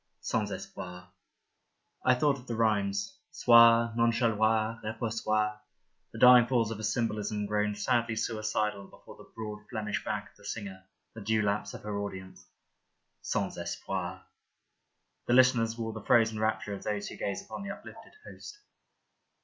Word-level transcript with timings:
Sans 0.19 0.49
Espoir... 0.51 1.09
I 2.03 2.15
thought 2.15 2.39
of 2.39 2.47
the 2.47 2.55
rhymes— 2.55 3.19
soir, 3.31 3.93
nonchaloir, 3.95 4.81
reposoir— 4.83 5.59
the 6.11 6.17
dying 6.17 6.47
falls 6.47 6.71
of 6.71 6.79
a 6.79 6.83
symbolism 6.83 7.45
grown 7.45 7.75
sadly 7.75 8.15
suicidal 8.15 8.87
before 8.87 9.15
the 9.15 9.31
broad 9.35 9.59
Flemish 9.69 10.03
back 10.03 10.31
of 10.31 10.37
the 10.37 10.45
singer, 10.45 10.83
the 11.13 11.21
dewlaps 11.21 11.75
of 11.75 11.83
her 11.83 11.99
audience. 11.99 12.47
Sans 13.21 13.55
Espoir. 13.59 14.23
The 15.27 15.33
listeners 15.33 15.77
wore 15.77 15.93
the 15.93 16.01
frozen 16.01 16.39
rapture 16.39 16.73
of 16.73 16.81
those 16.81 17.07
who 17.07 17.15
gaze 17.15 17.43
upon 17.43 17.61
the 17.61 17.69
uplifted 17.69 18.13
Host. 18.25 18.57